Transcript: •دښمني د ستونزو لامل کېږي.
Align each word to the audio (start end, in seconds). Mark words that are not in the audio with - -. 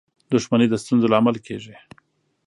•دښمني 0.31 0.67
د 0.69 0.75
ستونزو 0.83 1.07
لامل 1.13 1.35
کېږي. 1.47 1.75